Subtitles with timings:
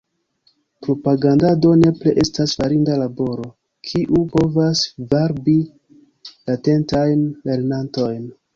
[0.85, 3.45] Propagandado nepre estas farinda laboro,
[3.91, 4.83] kiu povas
[5.15, 5.57] varbi
[6.51, 8.29] latentajn lernantojn.